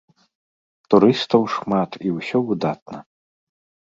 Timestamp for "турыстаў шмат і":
0.93-2.13